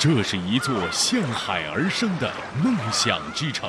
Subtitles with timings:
[0.00, 2.32] 这是一座向海而生的
[2.62, 3.68] 梦想之城，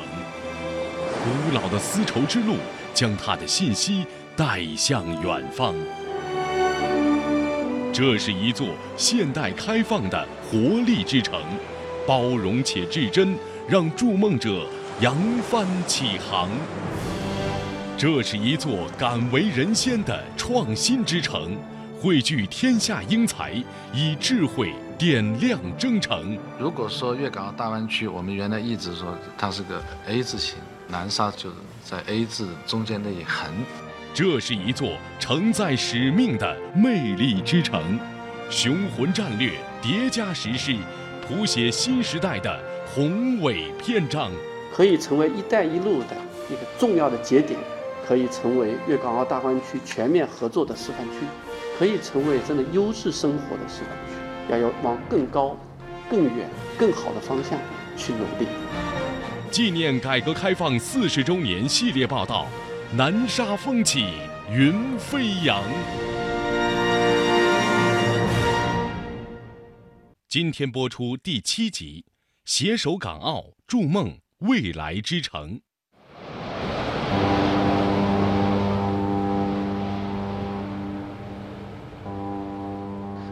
[1.23, 2.57] 古老的丝绸之路
[2.94, 4.05] 将它的信息
[4.38, 5.73] 带向远方。
[7.92, 11.42] 这是一座现代开放的活力之城，
[12.05, 13.36] 包容且至真，
[13.68, 14.68] 让筑梦者
[15.02, 15.18] 扬
[15.50, 16.48] 帆起航。
[17.98, 21.57] 这是一座敢为人先的创新之城，
[22.00, 23.52] 汇聚天下英才，
[23.91, 26.38] 以智慧点亮征程。
[26.60, 30.56] 如果说粤港澳大湾区，我们原来一直说它是个 A 字形，
[30.89, 33.50] 南沙就是在 A 字中间那一横。
[34.14, 37.98] 这是一座承载使命的魅力之城，
[38.50, 40.75] 雄浑战略叠加实施，
[41.25, 42.59] 谱写新时代的
[42.94, 44.30] 宏伟篇章。
[44.75, 46.17] 可以成为“一带一路”的
[46.50, 47.58] 一个重要的节点。
[48.06, 51.20] 可以成为粤港澳大湾区全面合作的示范区，
[51.78, 54.19] 可以成为真的优质生活的示范区，
[54.50, 55.55] 要有往更高、
[56.09, 57.59] 更远、更好的方向
[57.95, 58.47] 去努力。
[59.52, 62.47] 纪念改革开放四十周年系列报道：
[62.95, 64.14] 南沙风起
[64.52, 65.64] 云飞扬。
[70.28, 72.06] 今天播出第七集：
[72.45, 75.61] 携手港澳，筑梦未来之城。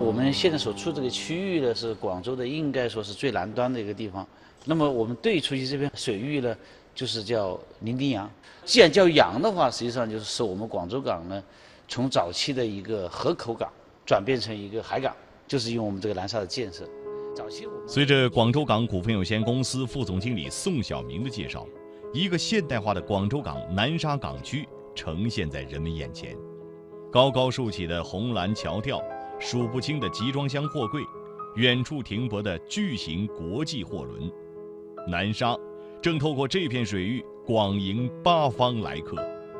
[0.08, 4.25] 我们现在所处这个区域呢，是广州的，应该说是最南端的一个地方。
[4.63, 6.55] 那么我们对出去这片水域呢，
[6.95, 8.31] 就是叫伶仃洋。
[8.63, 11.44] 既然叫洋的话，实际上就是我们广州港呢，
[11.89, 13.69] 从早期的一个河口港
[14.05, 15.13] 转变成一个海港，
[15.45, 16.88] 就是因为我们这个南沙的建设。
[17.35, 21.67] 早期随着广州港股份有限公司副总经理宋晓明的介绍，
[22.13, 26.33] 一个现代化的广州港南沙港区呈现在人们眼前。
[27.11, 29.02] 高高竖起的红蓝桥吊。
[29.40, 31.04] 数不清的集装箱货柜，
[31.56, 34.32] 远处停泊的巨型国际货轮，
[35.08, 35.56] 南沙
[36.02, 39.16] 正透过这片水域广迎八方来客，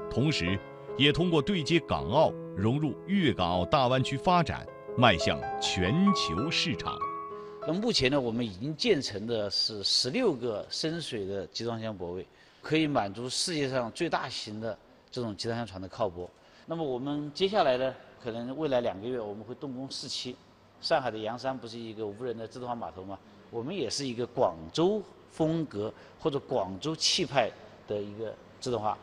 [0.10, 0.60] 同时，
[0.98, 4.66] 也通过对接港澳，融入粤港澳大湾区发展，
[4.98, 6.98] 迈向全球市场。
[7.68, 12.26] 那目前呢，我们已经建成的是十六个深水的集装箱泊位，
[12.64, 14.76] 可以满足世界上最大型的
[15.12, 16.28] 这种集装箱船的靠泊。
[16.66, 17.94] 那么我们接下来呢？
[18.28, 20.36] 可能未来两个月我们会动工四期。
[20.82, 23.18] 上海的洋山不是一个无人的自动化码头吗？
[23.50, 25.02] 我们也是一个广州
[25.32, 25.90] 风格
[26.20, 27.50] 或者广州气派
[27.88, 28.98] 的一个自动化。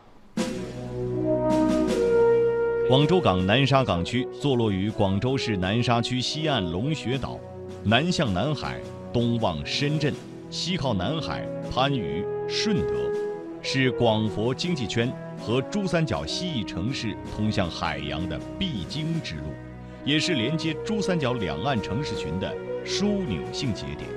[2.87, 7.39] 广州港南沙港区坐落于广州市南沙区西岸龙穴岛，
[7.83, 8.79] 南向南海，
[9.11, 10.13] 东望深圳，
[10.51, 13.11] 西靠南海番禺、顺德，
[13.63, 15.11] 是广佛经济圈。
[15.47, 19.53] 和珠三角西翼城市通向海洋的必经之路，
[20.03, 22.51] 也是连接珠三角两岸城市群的
[22.83, 24.09] 枢纽性节点。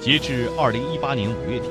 [0.00, 1.68] 截至二零一八年五月底，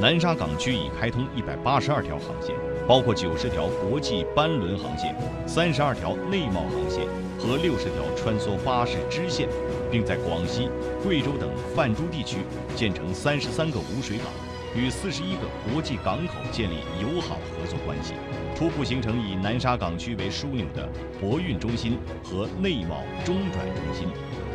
[0.00, 2.56] 南沙港区已开通一百八十二条航线，
[2.88, 5.14] 包括九十条国际班轮航线、
[5.46, 7.06] 三十二条内贸航线
[7.38, 9.46] 和六十条穿梭巴士支线，
[9.90, 10.70] 并在广西、
[11.02, 12.38] 贵州等泛珠地区
[12.74, 14.49] 建成三十三个无水港。
[14.74, 18.14] 与四十一个国际港口建立友好合作关系，
[18.54, 20.88] 初步形成以南沙港区为枢纽的
[21.20, 24.08] 博运中心和内贸中转中心，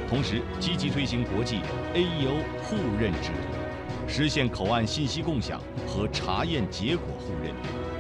[0.08, 1.60] 同时积极推行国际
[1.94, 7.54] AEO 互认制度，实现口岸信息共享和查验结果互认，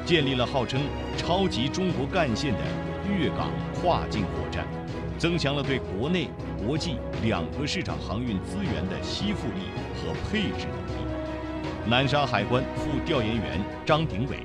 [0.05, 0.79] 建立了号称
[1.17, 2.59] “超级中国干线”的
[3.09, 4.65] 粤港跨境货站，
[5.17, 6.29] 增强了对国内、
[6.65, 10.94] 国际两个市场航运资源的吸附力和配置能力。
[11.87, 14.39] 南沙海关副调研员张鼎伟，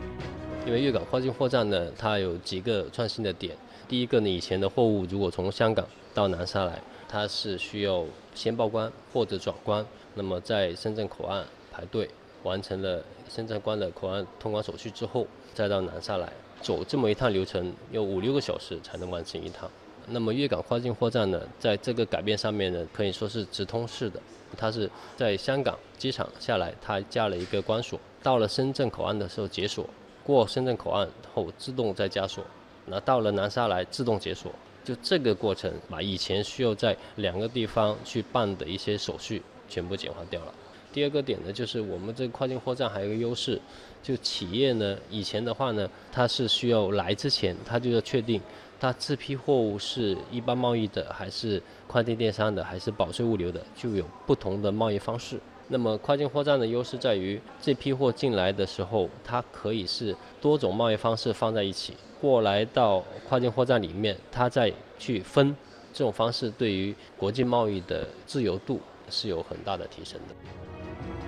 [0.66, 3.56] 因为粤港跨境货站呢，它有几个创新的点。
[3.88, 6.78] 第一个呢，以前的货物如果从香港到南沙来，
[7.08, 9.84] 它是需要先报关或者转关，
[10.14, 11.42] 那么在深圳口岸
[11.72, 12.10] 排队，
[12.42, 16.30] 完成了深圳关的口岸通关手续之后，再到南沙来，
[16.60, 19.70] 走这么一趟流程要五六个小时才能完成一趟。
[20.10, 24.20] 那么粤港跨境货站呢，在这个改变上面呢，可以说是直通式的。
[24.56, 29.88] 它是在香港机场下来，它加了一个关锁，到了深圳口岸的时候解锁，
[30.24, 32.44] 过深圳口岸后自动再加锁，
[32.86, 34.50] 那到了南沙来自动解锁，
[34.84, 40.52] 就这个过程把以前需要在两个地方去办的一些手续全部简化掉了。
[40.92, 43.60] 第二个点呢，就是我们这个跨境货站还有一个优势，
[44.02, 48.42] 就企业呢以前的话呢，它是需要来之前，它就要确定。
[48.80, 55.38] 它这批货物是一般贸易的，还是快递电商的，还是保税物流的，就有不同的贸易方式。
[55.68, 65.54] 那么跨境货站的优势在于，这批货进来的时候，它可以是多种贸易方式放在一起，过来到跨境货站里面，它再去分，
[65.92, 68.80] 这种方式对于国际贸易的自由度
[69.10, 70.34] 是有很大的提升的。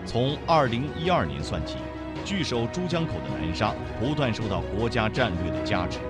[0.06, 1.76] 从二零一二年算起，
[2.24, 6.00] 据守珠江口的南沙不断受到国家战略的加持，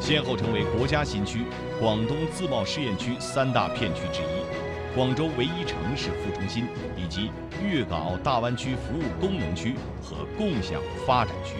[0.00, 1.44] 先后成为国家新区、
[1.78, 6.64] 广东自贸试验区三大片区之一，广州唯一城市副中心，
[6.96, 7.30] 以及
[7.62, 11.54] 粤港澳大湾区服务功能区和共享发展区。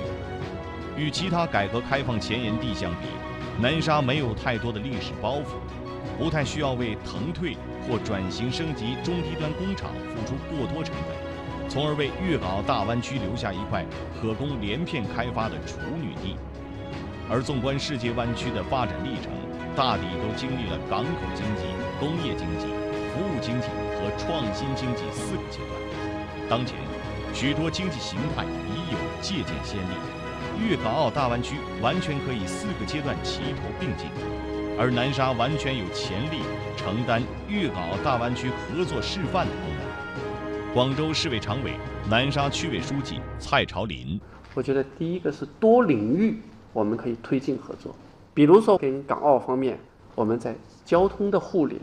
[0.97, 3.09] 与其他改革开放前沿地相比，
[3.61, 5.59] 南沙没有太多的历史包袱，
[6.19, 7.55] 不太需要为腾退
[7.87, 13.85] 或转型升级中低端工厂付出过多成本，从而为粤港澳大湾区留下一块
[14.21, 16.37] 可供连片开发的处女地。
[17.31, 19.31] 而纵观世界湾区的发展历程，
[19.77, 21.63] 大抵都经历了港口经济、
[22.01, 22.67] 工业经济、
[23.15, 25.71] 服务经济和创新经济四个阶段。
[26.51, 26.77] 当前，
[27.33, 29.95] 许多经济形态已有借鉴先例。
[30.59, 34.09] 粤港澳大湾区完全可以四个阶段齐头并进，
[34.77, 36.43] 而南沙完全有潜力
[36.77, 40.75] 承担粤港澳大湾区合作示范的功能。
[40.75, 41.75] 广州市委常委、
[42.11, 44.21] 南沙区委书记蔡朝林，
[44.53, 46.43] 我觉得第一个是多领域
[46.73, 47.95] 我们可以推进合作，
[48.33, 49.79] 比如说跟港澳方面，
[50.15, 51.81] 我们在交通的互联、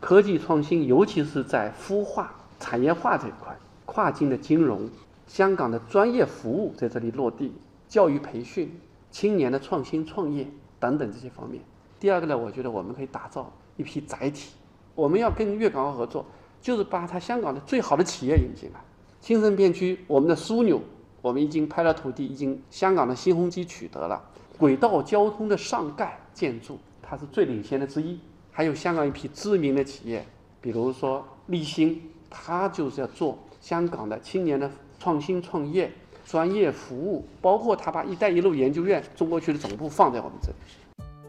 [0.00, 4.88] 科技创新，尤其是在孵化产业化这一块，跨境的金融，
[5.26, 7.52] 香港的专业服务在这里落地。
[7.86, 8.68] 教育培训、
[9.12, 10.44] 青年的创新创业
[10.80, 11.62] 等等这些方面。
[12.00, 14.50] 第二个呢，我觉得我们可以打造一批载体。
[14.96, 16.26] 我们要跟粤港澳合作，
[16.60, 18.80] 就是把它香港的最好的企业引进来。
[19.20, 20.80] 青城片区，我们的枢纽，
[21.24, 24.22] 我们已经拍了土地，已经香港的新鸿基取得了
[24.58, 28.20] 轨道交通的上盖建筑，它是最领先的之一。
[28.52, 30.22] 还有香港一批知名的企业，
[30.60, 35.90] 比如说立新，它就是要做香港的青年的创新创业。
[36.26, 40.56] 专业服务，包括他把“一带一路”研究院中国区的总部放在我们这里。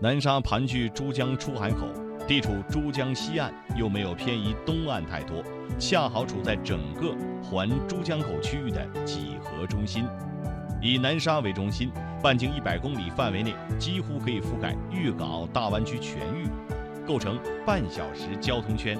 [0.01, 1.85] 南沙盘踞珠江出海口，
[2.27, 5.43] 地处珠江西岸，又没有偏移东岸太多，
[5.77, 10.05] 恰好处在整个环珠江口区域的几何中心。
[10.81, 11.91] 以南沙为中心，
[12.23, 16.47] 半径一百公里范围内几乎可以覆盖粤港澳大湾区全域，
[17.05, 18.97] 构成半小时交通圈。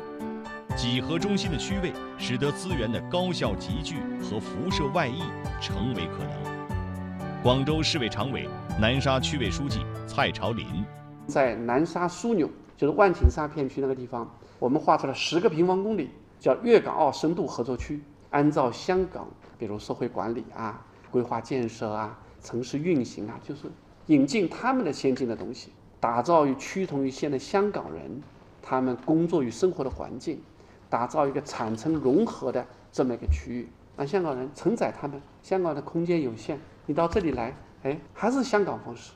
[0.75, 5.23] 几何中心的区位，使得资源的高效集聚和辐射外溢
[5.59, 7.41] 成为可能。
[7.41, 8.47] 广州市委常委、
[8.79, 10.85] 南沙区委书记蔡朝林，
[11.27, 14.29] 在南沙枢纽，就是万顷沙片区那个地方，
[14.59, 18.01] 我们划出了十个平方公里，叫粤港澳深度合作区。
[18.31, 19.27] 按照香港，
[19.57, 23.71] 比如社会管理啊、规划建设啊、城市运行啊，就是
[24.07, 28.21] 引进他们的先进的东西，打造与趋同于现在香港人
[28.61, 30.41] 他们工作与生活的环境。
[30.87, 33.67] 打造一个产城融合的这么一个区域，
[33.97, 35.19] 让香港人承载他们。
[35.41, 39.11] 香港的空间有限，你到这里来，哎，还是香港方式。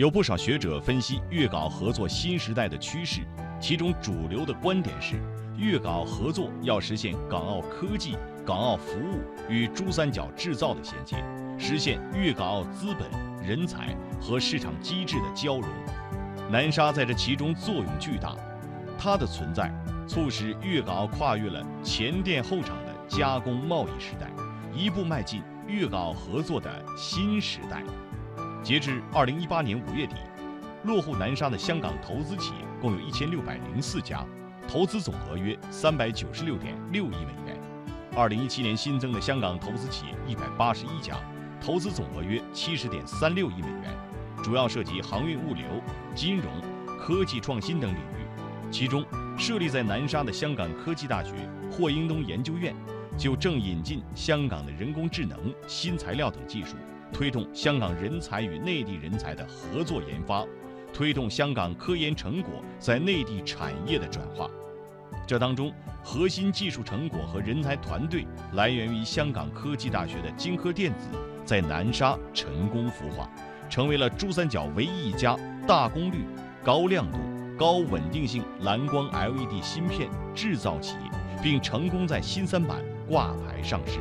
[0.00, 3.20] 有不少学者分析粤港合作新时代的趋势，
[3.60, 5.20] 其中主流的观点是，
[5.58, 8.16] 粤港合作要实现港澳科技、
[8.46, 11.22] 港澳服务与珠三角制造的衔接，
[11.58, 13.10] 实现粤港澳资本、
[13.46, 15.68] 人才和市场机制的交融。
[16.50, 18.34] 南沙在这其中作用巨大，
[18.98, 19.70] 它的存在。
[20.08, 24.30] 促使粤港澳跨越了前店后厂的加工贸易时代，
[24.74, 27.82] 一步迈进粤港澳合作的新时代。
[28.62, 30.16] 截至二零一八年五月底，
[30.84, 34.24] 落户南沙的香港投资企业共有一千六百零四家，
[34.68, 37.58] 投资总额约三百九十六点六亿美元。
[38.14, 41.16] 二零一七年新增的香港投资企业一百八十一家，
[41.60, 43.94] 投资总额约七十点三六亿美元，
[44.42, 45.64] 主要涉及航运物流、
[46.14, 46.46] 金融、
[46.98, 49.04] 科技创新等领域，其中。
[49.38, 51.32] 设立在南沙的香港科技大学
[51.72, 52.76] 霍英东研究院，
[53.16, 56.76] 就正引进香港的人工智能、新材料等技术，
[57.12, 60.44] 推动香港人才与内地人才的合作研发，
[60.92, 64.50] 推动香港科研成果在内地产业的转化。
[65.26, 71.08] 这当中，核心技术成果和人才团队来源于香港科技大学的晶科电子，
[71.44, 73.28] 在南沙成功孵化，
[73.68, 75.36] 成为了珠三角唯一一家
[75.66, 76.24] 大功率、
[76.64, 77.18] 高亮度。
[77.58, 81.10] 高稳定性蓝光 LED 芯片制造企业，
[81.42, 83.98] 并成功在新三板挂牌上市。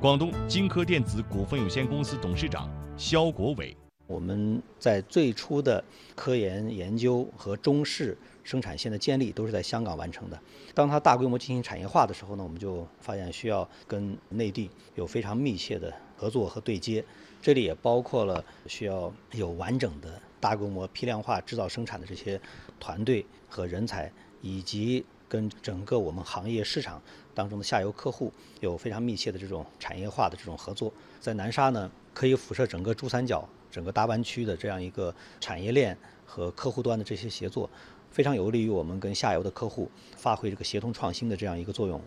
[0.00, 3.76] 广东晶科电子股份有限公司董事长肖国伟：
[4.06, 5.84] 我们在最初的
[6.16, 10.40] 科研研究和中式生产线的建立都是在香港完成的。
[10.72, 17.04] 当它大规模进行产业化的时候呢，我们就发现需要跟内地有非常密切的合作和对接。
[17.42, 20.18] 这里也包括了需要有完整的。
[20.40, 22.40] 大规模批量化制造生产的这些
[22.78, 27.02] 团队和人才，以及跟整个我们行业市场
[27.40, 28.30] 当中的下游客户
[28.60, 37.68] 有非常密切的这种产业化的这种合作，在南沙呢，可以辐射整个珠三角、整个大湾区的这样一个产业链和客户端的这些协作，
[38.10, 41.98] 非常有利于我们跟下游的客户发挥这个协同创新的这样一个作用。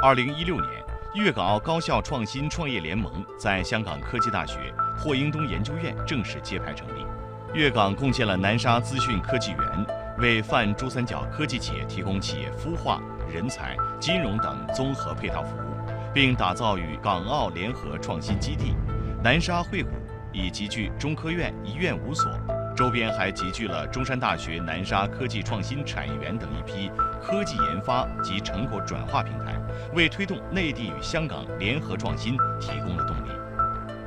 [0.00, 0.70] 二零一六年，
[1.16, 7.04] 粤港澳高校创新创业联盟在香港科技大学霍英东研究院正式揭牌成立。
[7.52, 9.86] 粤港共建了南沙资讯科技园，
[10.18, 15.60] 为泛珠三角科技企业提供企业孵化、人才、金融等综合配套服务，
[16.12, 18.76] 并打造与港澳联合创新基地。
[19.24, 19.88] 南沙会谷
[20.32, 22.30] 已集聚中科院一院五所，
[22.76, 26.90] 周边还集聚了中山大学南沙科技创新产业园等一批
[27.22, 29.54] 科技研发及成果转化平台，
[29.94, 33.30] 为推动内地与香港联合创新提供了动力。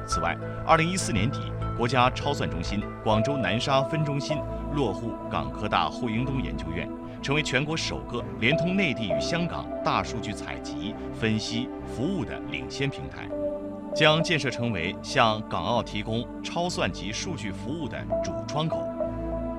[0.05, 1.51] 此外，二零一四年底。
[1.77, 4.37] 国家超算中心广州南沙分中心
[4.73, 6.89] 落户港科大霍英东研究院，
[7.25, 13.27] 成为全国首个联通内地与香港大数据采集、分析、服务的领先平台，
[13.95, 18.87] 将建设成为向港澳提供超算级数据服务的主窗口。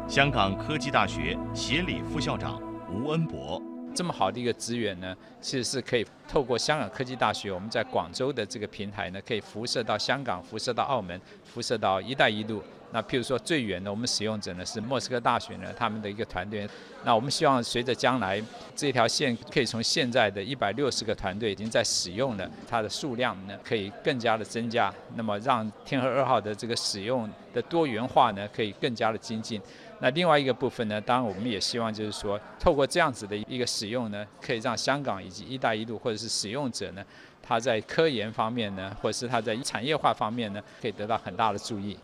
[0.07, 3.61] 香港科技大学协理副校长吴恩博。
[3.97, 12.63] 这么好的一个资源呢，其实是可以透过香港科技大学，我们在广州的这个平台呢，可以辐射到香港，辐射到澳门，辐射到“一带一路”。
[12.93, 16.69] 那譬如说最远的我们使用者呢是莫斯科大学呢，他们的一个团队。
[17.05, 18.41] 那我们希望随着将来
[18.77, 29.61] 这条线可以从现在的一百六十个团队已经在使用了，它的数量呢可以更加的增加，那么让天河二号的这个使用的多元化呢可以更加的精进。
[29.99, 37.03] 那另外一个部分呢，当然我们也希望就是说，透过这样子的一个使用呢，可以让香港以及“一带一路”或者是使用者呢，
[37.43, 41.97] 他在科研方面呢，或者是他在产业化方面呢，可以得到很大的注意。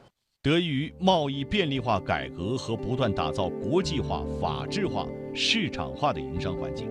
[0.42, 6.88] 得益于贸易便利化改革和不断打造国际化、法治化、市场化的营商环境，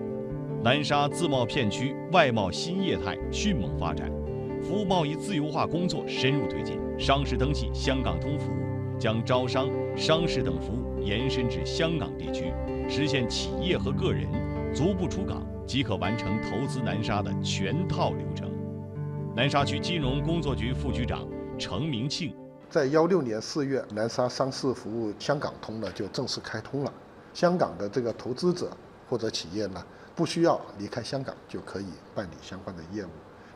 [0.62, 4.08] 南沙自贸片区外贸新业态迅猛发展，
[4.62, 8.62] 服务贸易自由化工作深入推进，商事登记香港通服务。
[8.98, 12.52] 将招商、商事等服务延伸至香港地区，
[12.88, 14.26] 实现企业和个人
[14.74, 18.48] 足不出港即可完成投资南沙的全套流程。
[19.34, 21.26] 南沙区金融工作局副局长
[21.58, 22.34] 程明庆
[22.70, 26.92] 在幺六年四月，南沙商事服务香港通呢就正式开通了。
[27.34, 28.70] 香港的这个投资者
[29.08, 33.08] 或者企业呢，不需要离开香港就可以办理相关的业务。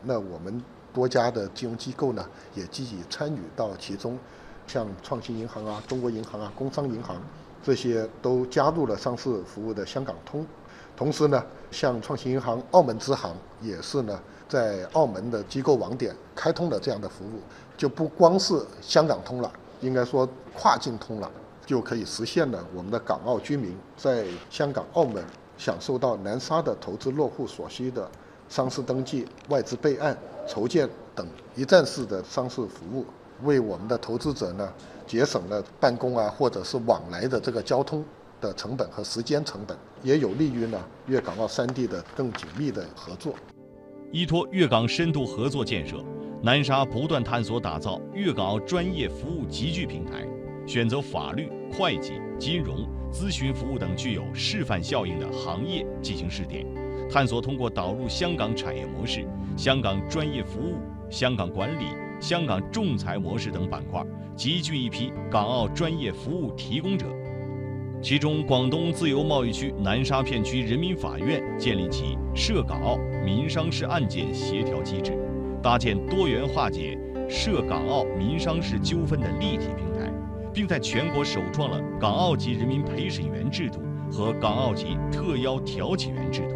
[0.03, 0.61] 那我们
[0.93, 4.17] 多家的金融机构呢，也积极参与到其中。
[4.67, 7.15] 像创新银行啊、中国银行啊、工商银行，
[7.63, 10.45] 这些都加入了商事服务的香港通。
[10.95, 14.19] 同时呢，像创新银行澳门支行也是呢，
[14.49, 17.39] 在澳门的机构网点开通了这样的服务，
[17.77, 21.31] 就不光是香港通了，应该说跨境通了，
[21.65, 25.23] 就可以实现了我们的港澳居民在香港、澳门
[25.57, 28.09] 享受到南沙的投资落户所需的
[28.49, 33.05] 商事登记、外资备案、筹建等一站式的商事服务。
[33.43, 34.73] 为我们的投资者呢，
[35.05, 38.03] 节省了办公啊，或者是往来的这个交通
[38.41, 43.33] 的成本和时间成本，也有利于呢粤港澳三地的更紧密的合作。
[44.11, 45.97] 依托粤港深度合作建设，
[46.41, 50.25] 南沙不断探索打造粤港澳专业服务集聚平台，
[50.65, 56.65] 选择法律、会计、金融、咨询服务等具有示范效应的行业进行试点，
[57.09, 59.27] 探索通过导入香港产业模式、
[59.57, 60.77] 香港专业服务、
[61.09, 61.85] 香港管理。
[62.19, 64.03] 香港仲裁模式等板块，
[64.35, 67.05] 集聚一批港澳专业服务提供者。
[68.01, 75.15] 其中，广东自由贸易区南沙片区人民法院建立起涉港澳民商事案件协调机制，
[75.61, 76.97] 搭建多元化解
[77.29, 80.11] 涉港澳民商事纠纷的立体平台，
[80.51, 83.79] 并在全国首创了港澳级人民陪审员制度
[84.11, 86.55] 和港澳级特邀调解员制度。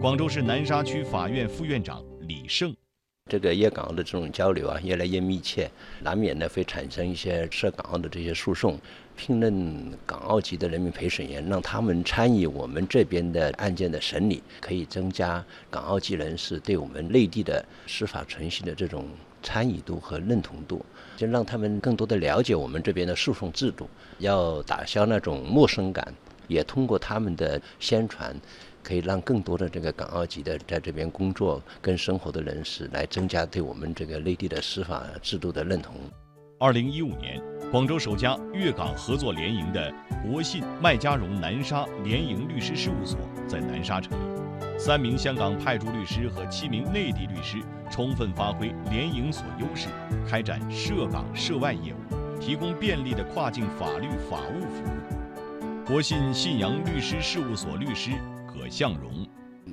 [0.00, 2.74] 广州市南沙区法院副院长李胜。
[3.28, 5.70] 这个粤港澳的这种交流啊，越来越密切，
[6.02, 8.78] 难免呢会产生一些涉港澳的这些诉讼。
[9.16, 19.06] 聘任港澳籍的人民陪审员，让他们参与我们这边的案件的审理，可以增加港澳籍人士对我们内地的司法程序的这种
[19.42, 26.14] 参与度和认同度，就让他们更多的了解我们这边的诉讼制度，要打消那种陌生感，
[26.48, 28.34] 也通过他们的宣传。
[28.80, 35.94] 可以让更多的这个港澳籍的在这边工作跟生活的人士来增加对我们这个内地的司法制度的认同。
[36.58, 37.38] 二零一五年，
[37.70, 39.92] 广州首家粤港合作联营的
[40.24, 47.58] 国信麦家荣南沙联营律师事务所在南沙成立，三名香港派驻律师和七名内地律师
[47.90, 49.88] 充分发挥联营所优势，
[50.26, 55.17] 开展涉港涉外业务，提供便利的跨境法律法务服务。
[55.88, 58.10] 国信信阳律师事务所律师。
[58.46, 59.26] 葛向荣，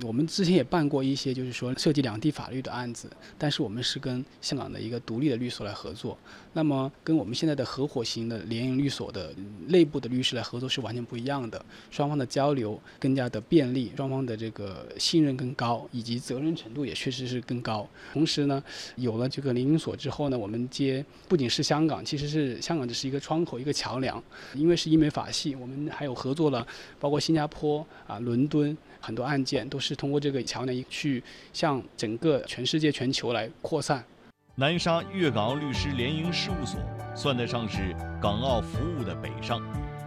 [0.04, 6.18] 我们之前也办过一些，就是说涉及两地法律的案子，但是我们是跟香港的一个独立的律所来合作。
[6.54, 9.34] 那么跟我们现在的合伙型的联营律所的
[9.68, 17.88] 内部的律师来合作是完全不一样的，双方的交流更加的便利，双方的这个信任更高，以及责任程度也确实是更高。
[18.14, 18.64] 同时呢，
[18.96, 24.24] 有了这个联营所之后呢，我们接不仅是香港，其实是香港只是一个窗口，一个桥梁。
[24.54, 26.66] 因为是英美法系，我们还有合作了，
[27.00, 28.76] 包括新加坡啊、伦敦
[29.06, 34.04] 很多案件都是通过这个桥梁去向整个全世界、全球来扩散。
[34.56, 36.80] 南沙粤港澳律师联营事务所
[37.16, 39.62] 算得上是港澳服务的北上，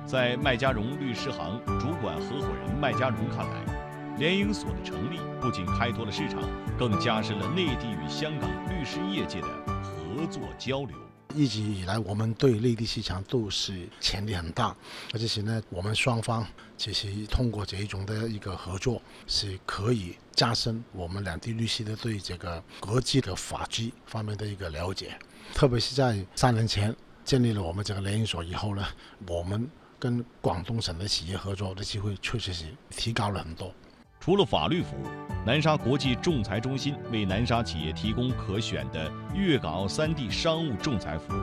[0.05, 6.41] 在麦家荣律师行主管合伙人麦家荣看来，联营所的成立不仅开拓了市场，
[6.77, 9.47] 更加深了内地与香港律师业界的
[9.81, 11.08] 合作交流。
[11.35, 14.75] 一直以来，我们对内地市场都是潜力很大，
[15.13, 25.19] 而且呢，我们双方其实通过这一种的一个合作，是可以加深我们两地律师的对这个国际的法制方面的一个了解。
[25.55, 26.95] 特别是在三年前
[27.25, 28.87] 建立了我们这个联营所以后呢，
[29.27, 29.69] 我们
[29.99, 33.73] 跟广东省的企业合作的机会确实是提高了很多。
[34.21, 35.07] 除了法律服务，
[35.47, 41.41] 南沙国际仲裁中心为南沙企业提供可选的粤港澳三地商务仲裁服务，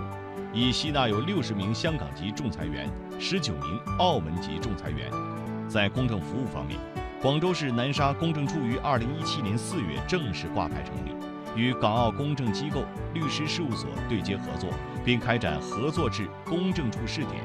[0.54, 2.88] 已吸纳有六十名香港籍仲裁员，
[3.20, 5.10] 十九名澳门籍仲裁员。
[5.68, 6.78] 在公证服务方面，
[7.22, 11.16] 广州市南沙公证处于二零一七年四月正式挂牌成立，
[11.56, 14.70] 与港澳公证机构、律师事务所对接合作，
[15.04, 17.44] 并开展合作制公证处试点，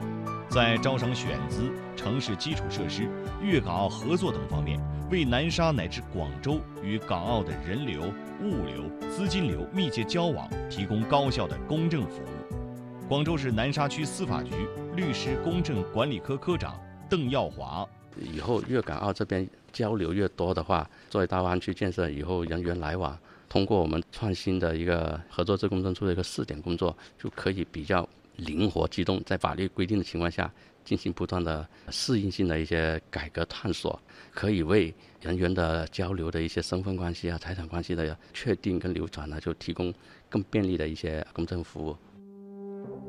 [0.48, 3.08] 在招商选资、城市基础设施、
[3.40, 4.78] 粤港澳合作等方面。
[5.10, 8.02] 为南沙乃至广州与港澳的人流、
[8.44, 13.08] 物流、资金流密切交往提供高效的公证服务。
[13.08, 14.52] 广州市南沙区司法局
[14.94, 17.84] 律师公证管理科科长邓耀华：
[18.20, 30.48] 以后粤港澳这边交流越多的话，作为大湾区建设以后人员来往，通过我们创新的一个合作制公证处的一个试点工作，就可以比较灵活机动，在法律规定的情况下。
[30.84, 34.00] 进行不断的适应性的一些改革探索，
[34.32, 39.92] 可以为人员的交流的一些身份关系啊、财产关系的确定跟流转呢，就提供
[40.28, 41.96] 更便利的一些公证服务。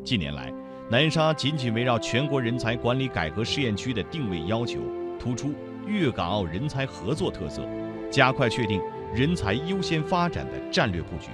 [0.03, 0.53] 近年来，
[0.89, 4.79] 南沙紧紧围绕全国人才管理改革试验区的定位要求，
[5.19, 5.53] 突出
[5.87, 7.65] 粤港澳人才合作特色，
[8.11, 8.81] 加快确定
[9.15, 11.29] 人才优先发展的战略布局，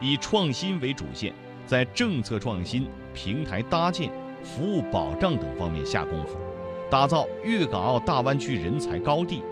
[0.00, 1.34] 以创新为主线，
[1.66, 4.10] 在政策创新、平台搭建。
[4.44, 6.36] 服务保障等方面下功夫，
[6.90, 9.42] 打造粤港澳大湾区人才高地。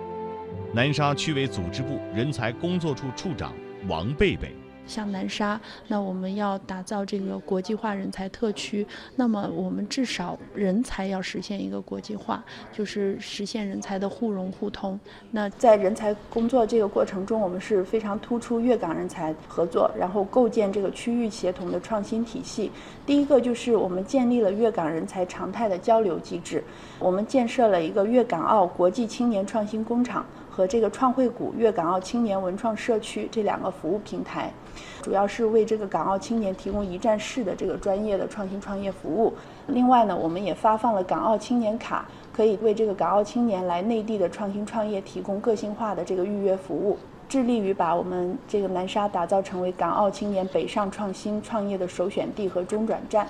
[0.73, 3.53] 南沙区委组织部人才工作处处长
[3.89, 4.55] 王贝贝。
[4.87, 14.99] 像南沙，那我们要打造这个国际化人才特区，那么我们至少人才要实现一个国际化，就是实现人才的互融互通。
[15.31, 22.71] 那在人才工作这个过程中，我们是非常突出粤港人才合作，然后构建这个区域协同的创新体系。
[23.07, 26.63] 第一个就是我们建立了粤港人才常态的交流机制，
[26.99, 30.27] 我们建设了一个粤港澳国际青年创新工厂。
[30.55, 34.53] 和这个创汇谷粤港澳青年文创社区这两个服务平台，
[35.03, 39.35] 主要是为这个港澳青年提供一站式的这个专业的创新创业服务。
[39.69, 53.27] 另外呢，我们也发放了港澳青年卡，可以为这个港澳青年来内地的创新创业提供个性化的这个预约服务，致力于把我们这个南沙打造成为港澳青年北上创新创业的首选地和中转站。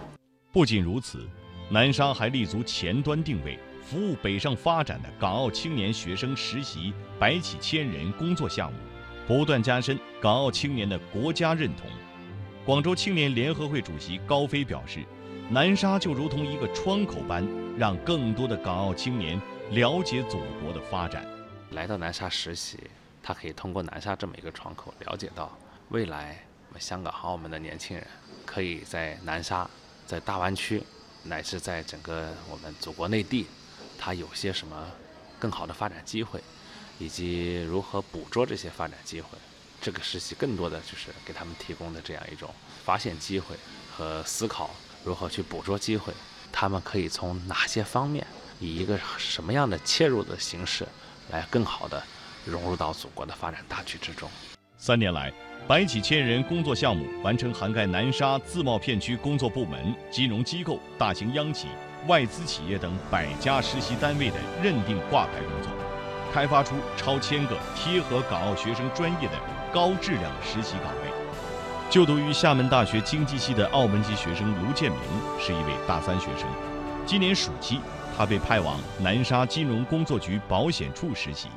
[0.52, 1.18] 不仅如此，
[1.70, 3.59] 南沙还立足前端定位。
[3.85, 8.78] 服务北上发展的港澳青年学生实习百企千人工作项目，
[9.26, 11.87] 不断加深港澳青年的国家认同。
[12.64, 15.00] 广州青年联合会主席高飞表示，
[15.50, 21.26] 南沙就如同一个窗口般，让更多的港澳青年了解祖国的发展。
[21.70, 22.78] 来到南沙实习，
[23.22, 25.56] 他可以通过南沙这么一个窗口，了解到
[25.88, 28.06] 未来我们香港澳门的年轻人
[28.44, 29.68] 可以在南沙、
[30.06, 30.82] 在大湾区，
[31.24, 33.46] 乃至在整个我们祖国内地。
[33.98, 34.87] 他有些什么
[35.38, 36.40] 更好的发展机会，
[36.98, 39.38] 以及如何捕捉这些发展机会，
[39.81, 42.48] 这个实习更多的就是给他们提供的这样一种
[42.85, 43.57] 发现机会
[43.90, 44.70] 和思考
[45.05, 46.12] 如何去捕捉机会。
[46.52, 48.26] 他们可以从哪些方面，
[48.61, 50.87] 以一个什么样的切入的形式，
[51.31, 52.02] 来更好的
[52.44, 54.31] 融入到祖国的发展大局之中。
[54.76, 55.33] 三年来，
[55.66, 61.68] 百企千人工作项目完成涵盖南沙自贸片区工作部门、金融机构、大型央企。
[62.09, 65.70] 外资企业等百家实习单位的认定挂牌工作，
[66.33, 69.35] 开发出超千个贴合港澳学生专业的
[69.71, 71.12] 高质量实习岗位。
[71.90, 75.01] 就读于厦门大学经济系的澳门籍学生卢建明
[75.38, 76.49] 是一位大三学生。
[77.05, 77.81] 今年暑期，
[78.16, 81.49] 他被派往南沙金融工作局保险处实习。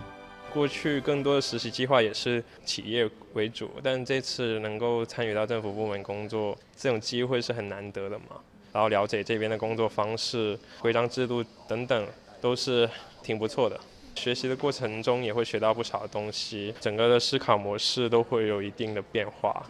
[0.54, 8.26] 过去更多的实习计划也是企业为主，但这次能够参与到政府部门工作，这种机会是很难得的嘛。
[8.74, 12.08] 然后了解这边的工作方式、规章制度等等，
[12.42, 12.90] 都是
[13.24, 13.80] 挺不错的。
[14.15, 19.63] 学习的过程中也会学到不少东西，整个的思考模式都会有一定的变化。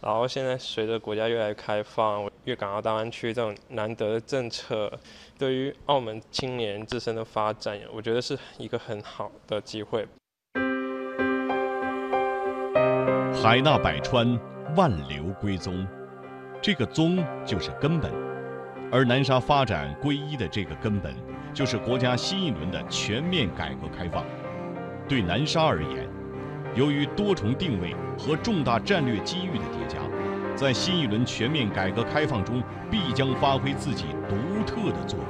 [0.00, 4.92] 然后现在随着国家越来越开放，粤港澳大湾区这种难得的政策，
[5.38, 10.04] 对于澳门青年自身的发展，我觉得是一个很好的机会。
[13.32, 14.38] 海纳百川，
[14.76, 15.86] 万流归宗，
[16.60, 18.10] 这个宗就是根本，
[18.90, 21.14] 而南沙发展归一的这个根本，
[21.54, 24.24] 就是国家新一轮的全面改革开放。
[25.08, 26.08] 对南沙而言，
[26.74, 29.98] 由于多重定位和重大战略机遇的叠加，
[30.56, 35.26] 在新一轮全面改革开放中必将发挥自己独特的作用。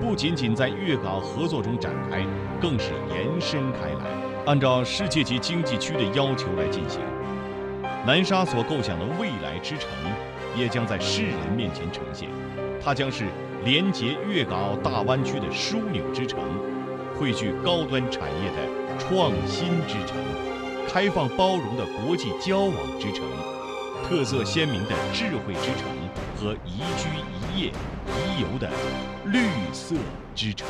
[0.00, 2.24] 不仅仅在粤港合作中展开，
[2.60, 4.10] 更是延伸开来，
[4.46, 7.00] 按照世界级经济区的要求来进行。
[8.06, 9.88] 南沙所构想的未来之城，
[10.54, 12.28] 也将在世人面前呈现。
[12.84, 13.24] 它将是
[13.64, 16.38] 连接粤港澳大湾区的枢纽之城，
[17.16, 20.18] 汇聚高端产业的创新之城，
[20.86, 23.24] 开放包容的国际交往之城，
[24.04, 25.88] 特色鲜明的智慧之城
[26.36, 27.08] 和宜居
[27.56, 27.68] 宜业
[28.06, 28.70] 宜游的
[29.24, 29.96] 绿色
[30.34, 30.68] 之城。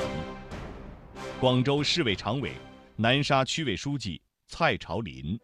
[1.41, 2.53] 广州市委常委、
[2.95, 5.37] 南沙区委书记蔡朝林。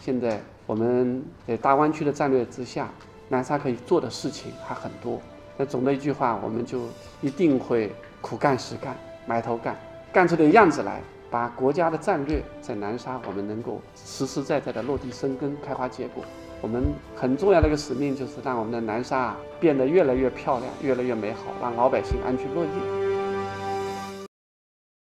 [0.00, 2.92] 现在我们在大湾区的战略之下，
[3.28, 5.22] 南沙可以做的事情还很多。
[5.58, 6.82] 那总的一句话，我们就
[7.20, 9.76] 一定会苦干实干，埋头干，
[10.12, 16.22] 干出点样子来，把国家的战略在南沙我们能够实实在在的落地生根、开花结果。
[16.60, 16.84] 我们
[17.16, 23.07] 很重要的一个使命就是让我们的南沙变得越来越漂亮、越来越美好，让老百姓安居乐业。